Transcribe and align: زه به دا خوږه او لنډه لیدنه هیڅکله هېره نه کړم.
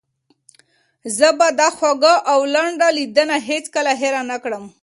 زه 1.17 1.27
به 1.37 1.47
دا 1.59 1.69
خوږه 1.77 2.13
او 2.31 2.39
لنډه 2.53 2.87
لیدنه 2.97 3.35
هیڅکله 3.49 3.91
هېره 4.01 4.21
نه 4.31 4.37
کړم. 4.43 4.65